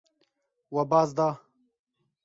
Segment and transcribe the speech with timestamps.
[0.73, 1.27] We baz da.